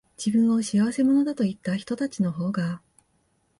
[0.17, 2.81] 自分を仕合せ者だと言ったひとたちのほうが、